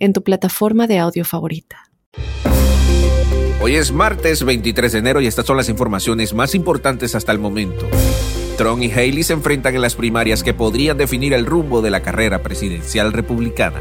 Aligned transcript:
en 0.00 0.12
tu 0.12 0.24
plataforma 0.24 0.86
de 0.86 0.98
audio 0.98 1.24
favorita. 1.24 1.84
Hoy 3.62 3.76
es 3.76 3.92
martes 3.92 4.42
23 4.42 4.92
de 4.92 4.98
enero 4.98 5.20
y 5.20 5.26
estas 5.26 5.44
son 5.44 5.58
las 5.58 5.68
informaciones 5.68 6.32
más 6.32 6.54
importantes 6.54 7.14
hasta 7.14 7.30
el 7.30 7.38
momento. 7.38 7.86
Trump 8.56 8.82
y 8.82 8.90
Haley 8.90 9.22
se 9.22 9.34
enfrentan 9.34 9.74
en 9.74 9.82
las 9.82 9.94
primarias 9.94 10.42
que 10.42 10.54
podrían 10.54 10.96
definir 10.96 11.34
el 11.34 11.46
rumbo 11.46 11.82
de 11.82 11.90
la 11.90 12.00
carrera 12.00 12.42
presidencial 12.42 13.12
republicana. 13.12 13.78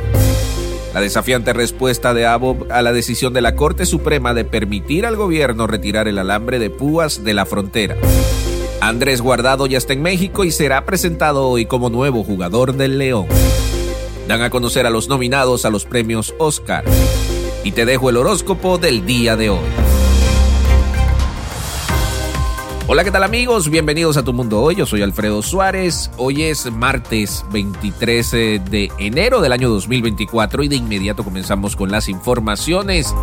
La 0.93 1.01
desafiante 1.01 1.53
respuesta 1.53 2.13
de 2.13 2.25
Abbott 2.25 2.69
a 2.71 2.81
la 2.81 2.91
decisión 2.91 3.31
de 3.31 3.41
la 3.41 3.55
Corte 3.55 3.85
Suprema 3.85 4.33
de 4.33 4.43
permitir 4.43 5.05
al 5.05 5.15
gobierno 5.15 5.67
retirar 5.67 6.07
el 6.07 6.17
alambre 6.17 6.59
de 6.59 6.69
púas 6.69 7.23
de 7.23 7.33
la 7.33 7.45
frontera. 7.45 7.95
Andrés 8.81 9.21
Guardado 9.21 9.67
ya 9.67 9.77
está 9.77 9.93
en 9.93 10.01
México 10.01 10.43
y 10.43 10.51
será 10.51 10.85
presentado 10.85 11.47
hoy 11.47 11.65
como 11.65 11.89
nuevo 11.89 12.23
jugador 12.23 12.75
del 12.75 12.97
León 12.97 13.27
dan 14.29 14.43
a 14.43 14.51
conocer 14.51 14.85
a 14.85 14.91
los 14.91 15.09
nominados 15.09 15.65
a 15.65 15.71
los 15.71 15.85
premios 15.85 16.35
Oscar. 16.37 16.85
Y 17.63 17.71
te 17.71 17.87
dejo 17.87 18.11
el 18.11 18.17
horóscopo 18.17 18.77
del 18.77 19.03
día 19.03 19.35
de 19.35 19.49
hoy. 19.49 19.65
Hola, 22.85 23.03
¿qué 23.03 23.09
tal 23.09 23.23
amigos? 23.23 23.71
Bienvenidos 23.71 24.17
a 24.17 24.23
Tu 24.23 24.31
Mundo 24.31 24.61
Hoy. 24.61 24.75
Yo 24.75 24.85
soy 24.85 25.01
Alfredo 25.01 25.41
Suárez. 25.41 26.11
Hoy 26.17 26.43
es 26.43 26.71
martes 26.71 27.43
23 27.51 28.31
de 28.31 28.91
enero 28.99 29.41
del 29.41 29.51
año 29.51 29.67
2024 29.69 30.61
y 30.61 30.67
de 30.67 30.75
inmediato 30.75 31.23
comenzamos 31.23 31.75
con 31.75 31.89
las 31.89 32.07
informaciones. 32.07 33.15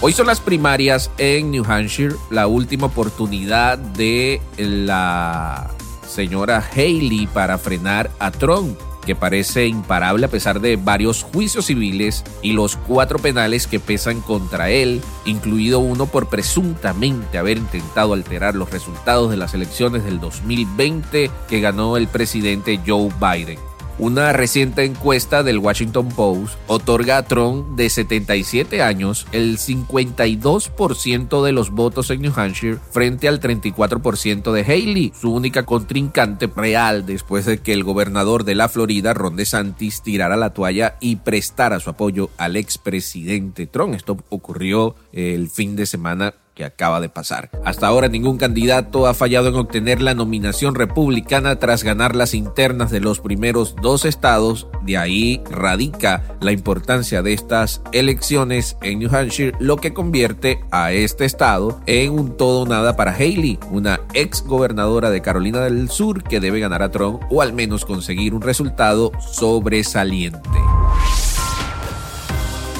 Hoy 0.00 0.14
son 0.14 0.26
las 0.26 0.40
primarias 0.40 1.10
en 1.18 1.50
New 1.50 1.64
Hampshire, 1.70 2.14
la 2.30 2.46
última 2.46 2.86
oportunidad 2.86 3.76
de 3.76 4.40
la 4.56 5.75
señora 6.06 6.64
Haley 6.74 7.28
para 7.32 7.58
frenar 7.58 8.10
a 8.18 8.30
Trump 8.30 8.78
que 9.06 9.14
parece 9.14 9.68
imparable 9.68 10.26
a 10.26 10.30
pesar 10.30 10.60
de 10.60 10.76
varios 10.76 11.22
juicios 11.22 11.66
civiles 11.66 12.24
y 12.42 12.52
los 12.52 12.76
cuatro 12.76 13.20
penales 13.20 13.68
que 13.68 13.78
pesan 13.78 14.20
contra 14.20 14.68
él, 14.68 15.00
incluido 15.24 15.78
uno 15.78 16.06
por 16.06 16.28
presuntamente 16.28 17.38
haber 17.38 17.56
intentado 17.56 18.12
alterar 18.12 18.56
los 18.56 18.70
resultados 18.70 19.30
de 19.30 19.36
las 19.36 19.54
elecciones 19.54 20.04
del 20.04 20.18
2020 20.18 21.30
que 21.48 21.60
ganó 21.60 21.96
el 21.96 22.08
presidente 22.08 22.80
Joe 22.84 23.10
Biden. 23.20 23.60
Una 23.98 24.34
reciente 24.34 24.84
encuesta 24.84 25.42
del 25.42 25.56
Washington 25.56 26.10
Post 26.10 26.58
otorga 26.66 27.16
a 27.16 27.22
Trump 27.22 27.76
de 27.76 27.88
77 27.88 28.82
años 28.82 29.26
el 29.32 29.56
52% 29.56 31.42
de 31.42 31.52
los 31.52 31.70
votos 31.70 32.10
en 32.10 32.20
New 32.20 32.32
Hampshire 32.36 32.76
frente 32.90 33.26
al 33.26 33.40
34% 33.40 34.52
de 34.52 34.60
Haley, 34.60 35.12
su 35.18 35.32
única 35.32 35.64
contrincante 35.64 36.46
real 36.46 37.06
después 37.06 37.46
de 37.46 37.56
que 37.56 37.72
el 37.72 37.84
gobernador 37.84 38.44
de 38.44 38.54
la 38.54 38.68
Florida, 38.68 39.14
Ron 39.14 39.34
DeSantis, 39.34 40.02
tirara 40.02 40.36
la 40.36 40.52
toalla 40.52 40.98
y 41.00 41.16
prestara 41.16 41.80
su 41.80 41.88
apoyo 41.88 42.28
al 42.36 42.56
expresidente 42.56 43.66
Trump. 43.66 43.94
Esto 43.94 44.18
ocurrió 44.28 44.94
el 45.12 45.48
fin 45.48 45.74
de 45.74 45.86
semana 45.86 46.34
que 46.56 46.64
acaba 46.64 47.00
de 47.00 47.08
pasar. 47.08 47.50
Hasta 47.64 47.86
ahora 47.86 48.08
ningún 48.08 48.38
candidato 48.38 49.06
ha 49.06 49.14
fallado 49.14 49.48
en 49.48 49.54
obtener 49.54 50.00
la 50.02 50.14
nominación 50.14 50.74
republicana 50.74 51.56
tras 51.60 51.84
ganar 51.84 52.16
las 52.16 52.34
internas 52.34 52.90
de 52.90 53.00
los 53.00 53.20
primeros 53.20 53.76
dos 53.80 54.04
estados. 54.04 54.66
De 54.82 54.96
ahí 54.96 55.42
radica 55.50 56.24
la 56.40 56.52
importancia 56.52 57.22
de 57.22 57.34
estas 57.34 57.82
elecciones 57.92 58.76
en 58.82 58.98
New 58.98 59.14
Hampshire, 59.14 59.52
lo 59.60 59.76
que 59.76 59.92
convierte 59.92 60.58
a 60.70 60.92
este 60.92 61.26
estado 61.26 61.80
en 61.86 62.12
un 62.12 62.36
todo 62.36 62.66
nada 62.66 62.96
para 62.96 63.12
Haley, 63.12 63.58
una 63.70 64.00
ex 64.14 64.42
gobernadora 64.42 65.10
de 65.10 65.20
Carolina 65.20 65.60
del 65.60 65.90
Sur 65.90 66.24
que 66.24 66.40
debe 66.40 66.60
ganar 66.60 66.82
a 66.82 66.90
Trump 66.90 67.22
o 67.30 67.42
al 67.42 67.52
menos 67.52 67.84
conseguir 67.84 68.32
un 68.32 68.40
resultado 68.40 69.12
sobresaliente. 69.20 70.55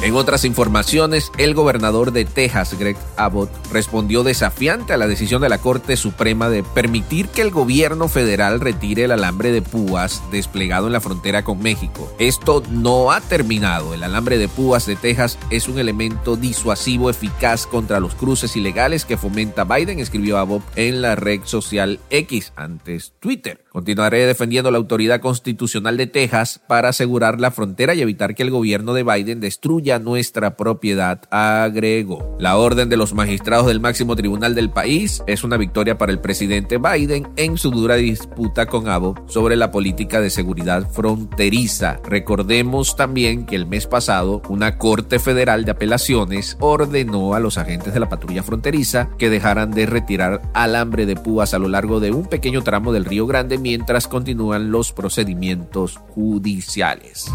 En 0.03 0.15
otras 0.15 0.45
informaciones, 0.45 1.33
el 1.39 1.55
gobernador 1.55 2.13
de 2.13 2.27
Texas, 2.27 2.79
Greg 2.79 2.97
Abbott, 3.17 3.51
respondió 3.73 4.23
desafiante 4.25 4.93
a 4.93 4.99
la 4.99 5.07
decisión 5.07 5.41
de 5.41 5.49
la 5.49 5.59
Corte 5.59 5.97
Suprema 5.97 6.51
de 6.51 6.63
permitir 6.63 7.29
que 7.29 7.41
el 7.41 7.51
gobierno 7.51 8.07
federal 8.09 8.61
retire 8.61 9.05
el 9.05 9.13
alambre 9.13 9.53
de 9.53 9.63
púas 9.63 10.23
desplegado 10.31 10.87
en 10.87 10.93
la 10.93 11.01
frontera 11.01 11.45
con 11.45 11.61
México. 11.61 12.13
Esto 12.19 12.63
no 12.71 13.11
ha 13.11 13.23
terminado. 13.23 13.95
El 13.95 14.05
alambre 14.05 14.37
de 14.37 14.49
púas 14.49 14.85
de 14.87 14.97
Texas 14.97 15.39
es 15.51 15.67
un 15.67 15.79
elemento 15.79 16.37
disuasivo 16.37 17.09
eficaz 17.09 17.67
contra 17.67 17.99
los 17.99 18.15
cruces 18.15 18.55
ilegales 18.55 19.07
que 19.07 19.17
fomenta 19.17 19.65
Biden, 19.65 19.99
escribió 19.99 20.37
Abbott 20.39 20.63
en 20.77 21.01
la 21.01 21.17
red 21.17 21.41
social 21.45 22.01
X, 22.11 22.53
antes 22.55 23.15
Twitter. 23.19 23.66
Continuaré 23.77 24.25
defendiendo 24.25 24.71
la 24.71 24.79
autoridad 24.79 25.21
constitucional 25.21 25.99
de 25.99 26.07
Texas 26.07 26.63
para 26.67 26.89
asegurar 26.89 27.39
la 27.43 27.51
frontera 27.51 27.95
y 27.95 28.01
evitar 28.01 28.35
que 28.35 28.43
el 28.43 28.51
gobierno 28.51 28.95
de 28.95 29.03
Biden 29.03 29.39
destruya 29.39 29.99
nuestra 29.99 30.57
propiedad, 30.57 31.21
agregó. 31.31 32.39
La 32.41 32.57
orden 32.57 32.89
de 32.89 32.97
los 32.97 33.13
magistrados 33.13 33.67
del 33.67 33.81
máximo 33.81 34.17
tribunal 34.17 34.55
del 34.55 34.71
país 34.71 35.23
es 35.27 35.45
una 35.45 35.59
victoria 35.59 35.99
para 35.99 36.11
el 36.11 36.21
presidente 36.21 36.79
Biden 36.79 37.29
en 37.37 37.59
su 37.59 37.71
dura 37.71 37.97
disputa 37.97 38.65
con 38.65 38.89
Abbott 38.89 39.29
sobre 39.29 39.57
la 39.57 39.71
política 39.71 40.23
de 40.23 40.31
seguridad 40.31 40.91
fronteriza. 40.91 42.01
Recordemos 42.09 42.97
también 42.97 43.45
que 43.45 43.57
el 43.57 43.67
mes 43.67 43.87
pasado 43.87 44.41
una 44.49 44.79
corte 44.79 45.19
federal 45.19 45.67
de 45.67 45.73
apelaciones 45.73 46.57
ordenó 46.61 47.35
a 47.35 47.41
los 47.41 47.59
agentes 47.59 47.93
de 47.93 48.01
la 48.01 48.09
patrulla 48.09 48.43
fronteriza 48.43 49.11
que 49.19 49.29
dejaran 49.29 49.71
de 49.71 49.85
retirar 49.85 50.41
alambre 50.55 51.05
de 51.05 51.17
púas 51.17 51.53
a 51.53 51.59
lo 51.59 51.69
largo 51.69 52.01
de 52.01 52.13
un 52.13 52.25
pequeño 52.25 52.63
tramo 52.63 52.91
del 52.95 53.05
Río 53.05 53.27
Grande 53.27 53.66
mientras 53.67 54.07
continúan 54.07 54.71
los 54.71 54.93
procedimientos 54.93 55.97
judiciales. 56.15 57.27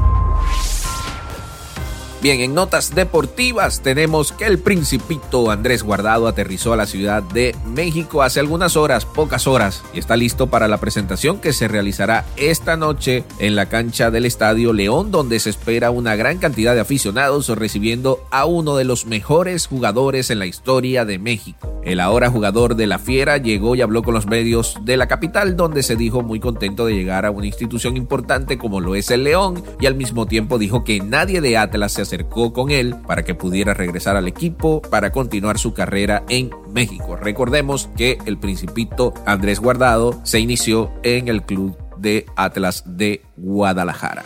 Bien, 2.22 2.40
en 2.40 2.54
notas 2.54 2.94
deportivas 2.94 3.82
tenemos 3.82 4.32
que 4.32 4.46
el 4.46 4.60
principito 4.60 5.50
Andrés 5.50 5.82
Guardado 5.82 6.28
aterrizó 6.28 6.72
a 6.72 6.76
la 6.76 6.86
Ciudad 6.86 7.24
de 7.24 7.56
México 7.74 8.22
hace 8.22 8.40
algunas 8.40 8.78
horas, 8.78 9.06
pocas 9.06 9.48
horas, 9.48 9.82
y 9.92 9.98
está 9.98 10.16
listo 10.16 10.46
para 10.46 10.68
la 10.68 10.78
presentación 10.78 11.40
que 11.40 11.52
se 11.52 11.68
realizará 11.68 12.24
esta 12.38 12.78
noche 12.78 13.24
en 13.40 13.56
la 13.56 13.70
cancha 13.70 14.12
del 14.12 14.28
Estadio 14.28 14.72
León, 14.72 15.10
donde 15.10 15.40
se 15.40 15.50
espera 15.50 15.90
una 15.90 16.16
gran 16.16 16.38
cantidad 16.38 16.76
de 16.76 16.82
aficionados 16.82 17.50
recibiendo 17.50 18.24
a 18.30 18.46
uno 18.46 18.76
de 18.76 18.84
los 18.84 19.08
mejores 19.08 19.66
jugadores 19.66 20.30
en 20.30 20.38
la 20.38 20.46
historia 20.46 21.06
de 21.06 21.18
México. 21.18 21.82
El 21.84 22.00
ahora 22.00 22.30
jugador 22.30 22.76
de 22.76 22.86
la 22.86 23.00
Fiera 23.00 23.38
llegó 23.38 23.76
y 23.76 23.82
habló 23.82 24.04
con 24.04 24.14
los 24.14 24.28
medios 24.28 24.76
de 24.84 24.96
la 24.96 25.08
capital, 25.08 25.58
donde 25.58 25.82
se 25.82 25.96
dijo 25.96 26.22
muy 26.22 26.40
contento 26.40 26.86
de 26.86 26.94
llegar 26.94 27.26
a 27.26 27.32
una 27.32 27.48
institución 27.48 27.98
importante 27.98 28.60
como 28.60 28.80
lo 28.80 28.94
es 28.94 29.10
el 29.10 29.24
León, 29.24 29.64
y 29.80 29.88
al 29.88 29.96
mismo 29.96 30.28
tiempo 30.28 30.60
dijo 30.60 30.84
que 30.84 31.00
nadie 31.00 31.42
de 31.42 31.58
Atlas 31.58 31.94
se 31.94 32.11
acercó 32.12 32.52
con 32.52 32.72
él 32.72 32.96
para 33.08 33.24
que 33.24 33.36
pudiera 33.36 33.74
regresar 33.74 34.18
al 34.18 34.28
equipo 34.28 34.82
para 34.82 35.14
continuar 35.14 35.58
su 35.58 35.74
carrera 35.74 36.24
en 36.28 36.50
México. 36.74 37.16
Recordemos 37.16 37.90
que 37.96 38.18
el 38.26 38.38
principito 38.38 39.14
Andrés 39.26 39.62
Guardado 39.62 40.20
se 40.24 40.42
inició 40.42 40.92
en 41.04 41.30
el 41.30 41.44
club 41.44 41.78
de 41.98 42.26
Atlas 42.36 42.84
de 42.86 43.22
Guadalajara. 43.38 44.26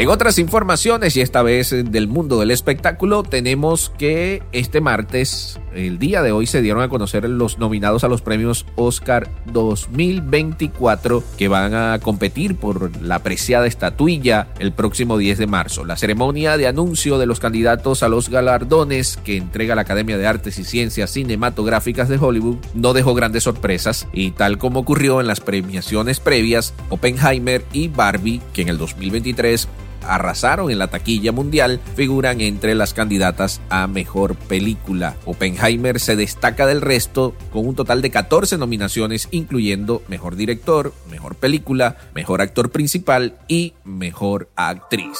En 0.00 0.08
otras 0.08 0.38
informaciones, 0.38 1.14
y 1.18 1.20
esta 1.20 1.42
vez 1.42 1.72
del 1.72 2.08
mundo 2.08 2.40
del 2.40 2.52
espectáculo, 2.52 3.22
tenemos 3.22 3.92
que 3.98 4.42
este 4.50 4.80
martes, 4.80 5.60
el 5.74 5.98
día 5.98 6.22
de 6.22 6.32
hoy, 6.32 6.46
se 6.46 6.62
dieron 6.62 6.82
a 6.82 6.88
conocer 6.88 7.28
los 7.28 7.58
nominados 7.58 8.02
a 8.02 8.08
los 8.08 8.22
premios 8.22 8.64
Oscar 8.76 9.28
2024 9.52 11.22
que 11.36 11.48
van 11.48 11.74
a 11.74 11.98
competir 11.98 12.56
por 12.56 12.96
la 13.02 13.16
apreciada 13.16 13.66
estatuilla 13.66 14.48
el 14.58 14.72
próximo 14.72 15.18
10 15.18 15.36
de 15.36 15.46
marzo. 15.46 15.84
La 15.84 15.98
ceremonia 15.98 16.56
de 16.56 16.66
anuncio 16.66 17.18
de 17.18 17.26
los 17.26 17.38
candidatos 17.38 18.02
a 18.02 18.08
los 18.08 18.30
galardones 18.30 19.18
que 19.18 19.36
entrega 19.36 19.74
la 19.74 19.82
Academia 19.82 20.16
de 20.16 20.26
Artes 20.26 20.58
y 20.58 20.64
Ciencias 20.64 21.10
Cinematográficas 21.10 22.08
de 22.08 22.16
Hollywood 22.16 22.56
no 22.72 22.94
dejó 22.94 23.12
grandes 23.12 23.42
sorpresas 23.42 24.08
y 24.14 24.30
tal 24.30 24.56
como 24.56 24.80
ocurrió 24.80 25.20
en 25.20 25.26
las 25.26 25.40
premiaciones 25.40 26.20
previas, 26.20 26.72
Oppenheimer 26.88 27.66
y 27.74 27.88
Barbie, 27.88 28.40
que 28.54 28.62
en 28.62 28.70
el 28.70 28.78
2023 28.78 29.68
arrasaron 30.02 30.70
en 30.70 30.78
la 30.78 30.88
taquilla 30.88 31.32
mundial, 31.32 31.80
figuran 31.96 32.40
entre 32.40 32.74
las 32.74 32.94
candidatas 32.94 33.60
a 33.68 33.86
mejor 33.86 34.36
película. 34.36 35.16
Oppenheimer 35.24 36.00
se 36.00 36.16
destaca 36.16 36.66
del 36.66 36.80
resto 36.80 37.34
con 37.52 37.66
un 37.66 37.74
total 37.74 38.02
de 38.02 38.10
14 38.10 38.58
nominaciones, 38.58 39.28
incluyendo 39.30 40.02
mejor 40.08 40.36
director, 40.36 40.92
mejor 41.10 41.34
película, 41.34 41.96
mejor 42.14 42.40
actor 42.40 42.70
principal 42.70 43.38
y 43.48 43.74
mejor 43.84 44.48
actriz. 44.56 45.18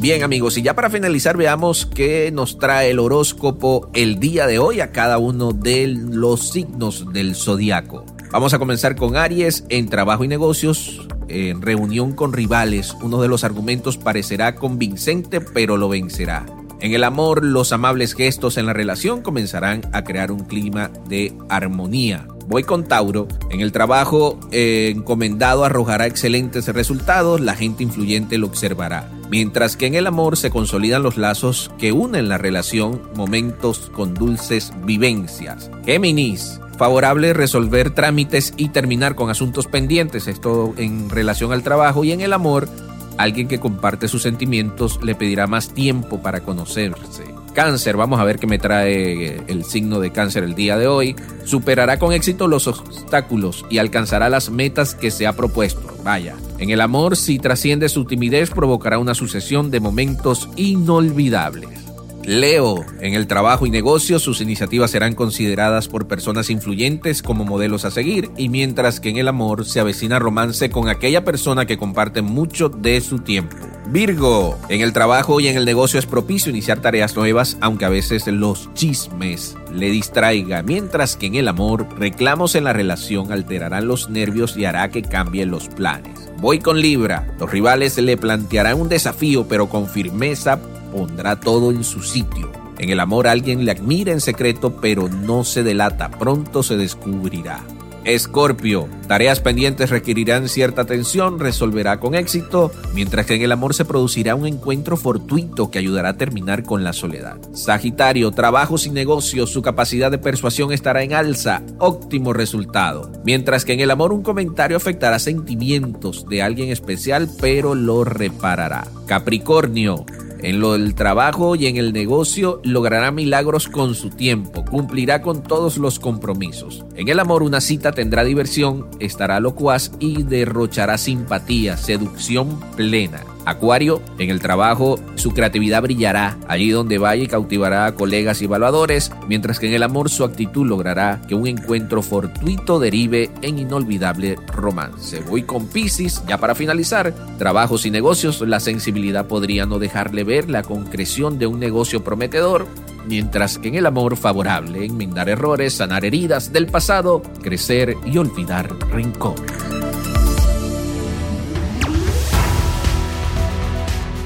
Bien 0.00 0.22
amigos, 0.22 0.56
y 0.56 0.62
ya 0.62 0.74
para 0.74 0.88
finalizar 0.88 1.36
veamos 1.36 1.84
qué 1.84 2.30
nos 2.32 2.58
trae 2.58 2.90
el 2.90 2.98
horóscopo 2.98 3.90
el 3.92 4.18
día 4.18 4.46
de 4.46 4.58
hoy 4.58 4.80
a 4.80 4.92
cada 4.92 5.18
uno 5.18 5.52
de 5.52 5.88
los 5.88 6.48
signos 6.48 7.12
del 7.12 7.34
zodiaco. 7.34 8.06
Vamos 8.30 8.54
a 8.54 8.58
comenzar 8.58 8.96
con 8.96 9.16
Aries 9.16 9.64
en 9.68 9.90
trabajo 9.90 10.24
y 10.24 10.28
negocios, 10.28 11.06
en 11.30 11.62
reunión 11.62 12.12
con 12.12 12.32
rivales. 12.32 12.94
Uno 13.02 13.20
de 13.20 13.28
los 13.28 13.44
argumentos 13.44 13.96
parecerá 13.96 14.54
convincente, 14.56 15.40
pero 15.40 15.76
lo 15.76 15.88
vencerá. 15.88 16.46
En 16.80 16.94
el 16.94 17.04
amor, 17.04 17.44
los 17.44 17.72
amables 17.72 18.14
gestos 18.14 18.56
en 18.56 18.66
la 18.66 18.72
relación 18.72 19.20
comenzarán 19.20 19.82
a 19.92 20.02
crear 20.02 20.32
un 20.32 20.44
clima 20.44 20.90
de 21.08 21.34
armonía. 21.50 22.26
Voy 22.48 22.64
con 22.64 22.84
Tauro. 22.84 23.28
En 23.50 23.60
el 23.60 23.70
trabajo 23.70 24.40
eh, 24.50 24.92
encomendado 24.96 25.64
arrojará 25.64 26.06
excelentes 26.06 26.66
resultados, 26.68 27.40
la 27.40 27.54
gente 27.54 27.82
influyente 27.82 28.38
lo 28.38 28.46
observará. 28.46 29.08
Mientras 29.30 29.76
que 29.76 29.86
en 29.86 29.94
el 29.94 30.08
amor 30.08 30.36
se 30.36 30.50
consolidan 30.50 31.04
los 31.04 31.16
lazos 31.16 31.70
que 31.78 31.92
unen 31.92 32.28
la 32.28 32.38
relación, 32.38 33.02
momentos 33.14 33.90
con 33.94 34.14
dulces 34.14 34.72
vivencias. 34.84 35.70
Géminis, 35.84 36.60
favorable 36.80 37.34
resolver 37.34 37.90
trámites 37.90 38.54
y 38.56 38.70
terminar 38.70 39.14
con 39.14 39.28
asuntos 39.28 39.66
pendientes, 39.66 40.26
esto 40.26 40.72
en 40.78 41.10
relación 41.10 41.52
al 41.52 41.62
trabajo 41.62 42.04
y 42.04 42.12
en 42.12 42.22
el 42.22 42.32
amor, 42.32 42.70
alguien 43.18 43.48
que 43.48 43.60
comparte 43.60 44.08
sus 44.08 44.22
sentimientos 44.22 44.98
le 45.02 45.14
pedirá 45.14 45.46
más 45.46 45.74
tiempo 45.74 46.22
para 46.22 46.40
conocerse. 46.40 47.34
Cáncer, 47.52 47.98
vamos 47.98 48.18
a 48.18 48.24
ver 48.24 48.38
qué 48.38 48.46
me 48.46 48.58
trae 48.58 49.42
el 49.46 49.64
signo 49.64 50.00
de 50.00 50.10
cáncer 50.10 50.42
el 50.42 50.54
día 50.54 50.78
de 50.78 50.86
hoy. 50.86 51.16
Superará 51.44 51.98
con 51.98 52.14
éxito 52.14 52.48
los 52.48 52.66
obstáculos 52.66 53.66
y 53.68 53.76
alcanzará 53.76 54.30
las 54.30 54.48
metas 54.48 54.94
que 54.94 55.10
se 55.10 55.26
ha 55.26 55.34
propuesto. 55.34 55.94
Vaya, 56.02 56.36
en 56.56 56.70
el 56.70 56.80
amor, 56.80 57.14
si 57.14 57.38
trasciende 57.38 57.90
su 57.90 58.06
timidez, 58.06 58.48
provocará 58.48 58.98
una 58.98 59.14
sucesión 59.14 59.70
de 59.70 59.80
momentos 59.80 60.48
inolvidables. 60.56 61.89
Leo, 62.24 62.84
en 63.00 63.14
el 63.14 63.26
trabajo 63.26 63.64
y 63.64 63.70
negocios 63.70 64.22
sus 64.22 64.42
iniciativas 64.42 64.90
serán 64.90 65.14
consideradas 65.14 65.88
por 65.88 66.06
personas 66.06 66.50
influyentes 66.50 67.22
como 67.22 67.44
modelos 67.44 67.86
a 67.86 67.90
seguir 67.90 68.30
y 68.36 68.50
mientras 68.50 69.00
que 69.00 69.08
en 69.08 69.16
el 69.16 69.26
amor 69.26 69.64
se 69.64 69.80
avecina 69.80 70.18
romance 70.18 70.70
con 70.70 70.88
aquella 70.88 71.24
persona 71.24 71.64
que 71.64 71.78
comparte 71.78 72.20
mucho 72.20 72.68
de 72.68 73.00
su 73.00 73.20
tiempo. 73.20 73.56
Virgo, 73.88 74.58
en 74.68 74.82
el 74.82 74.92
trabajo 74.92 75.40
y 75.40 75.48
en 75.48 75.56
el 75.56 75.64
negocio 75.64 75.98
es 75.98 76.06
propicio 76.06 76.50
iniciar 76.50 76.80
tareas 76.80 77.16
nuevas, 77.16 77.56
aunque 77.60 77.86
a 77.86 77.88
veces 77.88 78.26
los 78.26 78.72
chismes 78.74 79.56
le 79.72 79.90
distraiga, 79.90 80.62
mientras 80.62 81.16
que 81.16 81.26
en 81.26 81.36
el 81.36 81.48
amor 81.48 81.88
reclamos 81.98 82.54
en 82.54 82.64
la 82.64 82.74
relación 82.74 83.32
alterarán 83.32 83.88
los 83.88 84.10
nervios 84.10 84.56
y 84.56 84.66
hará 84.66 84.90
que 84.90 85.02
cambien 85.02 85.50
los 85.50 85.68
planes. 85.68 86.30
Voy 86.38 86.58
con 86.58 86.80
Libra, 86.80 87.34
los 87.40 87.50
rivales 87.50 87.96
le 87.98 88.16
plantearán 88.16 88.80
un 88.80 88.88
desafío 88.88 89.48
pero 89.48 89.68
con 89.68 89.88
firmeza 89.88 90.60
pondrá 90.90 91.40
todo 91.40 91.70
en 91.70 91.84
su 91.84 92.02
sitio. 92.02 92.50
En 92.78 92.90
el 92.90 93.00
amor 93.00 93.26
alguien 93.26 93.64
le 93.64 93.72
admira 93.72 94.12
en 94.12 94.20
secreto 94.20 94.80
pero 94.80 95.08
no 95.08 95.44
se 95.44 95.62
delata, 95.62 96.10
pronto 96.10 96.62
se 96.62 96.76
descubrirá. 96.76 97.62
Escorpio, 98.04 98.88
tareas 99.08 99.40
pendientes 99.40 99.90
requerirán 99.90 100.48
cierta 100.48 100.82
atención, 100.82 101.38
resolverá 101.38 102.00
con 102.00 102.14
éxito, 102.14 102.72
mientras 102.94 103.26
que 103.26 103.34
en 103.34 103.42
el 103.42 103.52
amor 103.52 103.74
se 103.74 103.84
producirá 103.84 104.34
un 104.34 104.46
encuentro 104.46 104.96
fortuito 104.96 105.70
que 105.70 105.78
ayudará 105.78 106.10
a 106.10 106.16
terminar 106.16 106.62
con 106.62 106.82
la 106.82 106.94
soledad. 106.94 107.36
Sagitario, 107.52 108.30
trabajos 108.30 108.86
y 108.86 108.90
negocios, 108.90 109.50
su 109.50 109.60
capacidad 109.60 110.10
de 110.10 110.16
persuasión 110.16 110.72
estará 110.72 111.02
en 111.02 111.12
alza, 111.12 111.62
óptimo 111.78 112.32
resultado. 112.32 113.12
Mientras 113.22 113.66
que 113.66 113.74
en 113.74 113.80
el 113.80 113.90
amor 113.90 114.14
un 114.14 114.22
comentario 114.22 114.78
afectará 114.78 115.18
sentimientos 115.18 116.26
de 116.26 116.42
alguien 116.42 116.70
especial, 116.70 117.28
pero 117.38 117.74
lo 117.74 118.04
reparará. 118.04 118.86
Capricornio, 119.04 120.06
en 120.42 120.60
lo 120.60 120.72
del 120.72 120.94
trabajo 120.94 121.56
y 121.56 121.66
en 121.66 121.76
el 121.76 121.92
negocio 121.92 122.60
logrará 122.64 123.10
milagros 123.10 123.68
con 123.68 123.94
su 123.94 124.10
tiempo, 124.10 124.64
cumplirá 124.64 125.22
con 125.22 125.42
todos 125.42 125.76
los 125.78 125.98
compromisos. 125.98 126.84
En 126.96 127.08
el 127.08 127.20
amor 127.20 127.42
una 127.42 127.60
cita 127.60 127.92
tendrá 127.92 128.24
diversión, 128.24 128.88
estará 129.00 129.40
locuaz 129.40 129.92
y 129.98 130.22
derrochará 130.22 130.98
simpatía, 130.98 131.76
seducción 131.76 132.60
plena. 132.76 133.29
Acuario, 133.44 134.02
en 134.18 134.30
el 134.30 134.40
trabajo 134.40 134.98
su 135.14 135.32
creatividad 135.32 135.82
brillará, 135.82 136.38
allí 136.48 136.70
donde 136.70 136.98
vaya 136.98 137.24
y 137.24 137.26
cautivará 137.26 137.86
a 137.86 137.94
colegas 137.94 138.40
y 138.40 138.44
evaluadores, 138.44 139.12
mientras 139.28 139.58
que 139.58 139.66
en 139.66 139.74
el 139.74 139.82
amor 139.82 140.10
su 140.10 140.24
actitud 140.24 140.66
logrará 140.66 141.20
que 141.28 141.34
un 141.34 141.46
encuentro 141.46 142.02
fortuito 142.02 142.78
derive 142.78 143.30
en 143.42 143.58
inolvidable 143.58 144.36
romance. 144.48 145.20
Voy 145.22 145.42
con 145.42 145.66
Pisces, 145.66 146.22
ya 146.26 146.38
para 146.38 146.54
finalizar, 146.54 147.14
trabajos 147.38 147.86
y 147.86 147.90
negocios, 147.90 148.40
la 148.42 148.60
sensibilidad 148.60 149.26
podría 149.26 149.66
no 149.66 149.78
dejarle 149.78 150.24
ver 150.24 150.50
la 150.50 150.62
concreción 150.62 151.38
de 151.38 151.46
un 151.46 151.60
negocio 151.60 152.04
prometedor, 152.04 152.66
mientras 153.06 153.58
que 153.58 153.68
en 153.68 153.76
el 153.76 153.86
amor 153.86 154.16
favorable, 154.16 154.84
enmendar 154.84 155.28
errores, 155.28 155.74
sanar 155.74 156.04
heridas 156.04 156.52
del 156.52 156.66
pasado, 156.66 157.22
crecer 157.42 157.96
y 158.04 158.18
olvidar 158.18 158.70
rencor. 158.90 159.36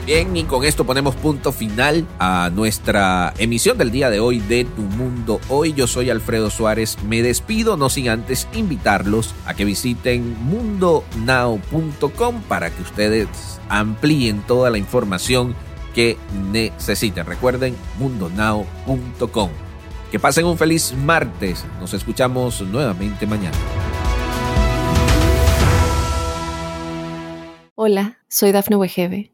Bien, 0.06 0.36
y 0.36 0.44
con 0.44 0.64
esto 0.64 0.84
ponemos 0.84 1.14
punto 1.16 1.50
final 1.50 2.06
a 2.18 2.50
nuestra 2.52 3.32
emisión 3.38 3.78
del 3.78 3.90
día 3.90 4.10
de 4.10 4.20
hoy 4.20 4.38
de 4.38 4.66
Tu 4.66 4.82
Mundo 4.82 5.40
Hoy. 5.48 5.72
Yo 5.72 5.86
soy 5.86 6.10
Alfredo 6.10 6.50
Suárez. 6.50 7.02
Me 7.04 7.22
despido, 7.22 7.78
no 7.78 7.88
sin 7.88 8.10
antes 8.10 8.46
invitarlos 8.52 9.34
a 9.46 9.54
que 9.54 9.64
visiten 9.64 10.36
mundonow.com 10.44 12.42
para 12.48 12.68
que 12.68 12.82
ustedes 12.82 13.28
amplíen 13.70 14.42
toda 14.42 14.68
la 14.68 14.76
información 14.76 15.54
que 15.94 16.18
necesiten. 16.52 17.24
Recuerden, 17.24 17.74
mundonow.com. 17.98 19.50
Que 20.10 20.20
pasen 20.20 20.44
un 20.44 20.58
feliz 20.58 20.92
martes. 20.92 21.64
Nos 21.80 21.94
escuchamos 21.94 22.60
nuevamente 22.60 23.26
mañana. 23.26 23.56
Hola, 27.74 28.18
soy 28.28 28.52
Dafne 28.52 28.76
Wegebe 28.76 29.33